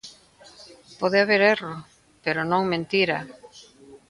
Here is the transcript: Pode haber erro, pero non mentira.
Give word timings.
Pode 0.99 1.17
haber 1.19 1.41
erro, 1.53 1.73
pero 2.23 2.39
non 2.51 2.69
mentira. 2.71 3.19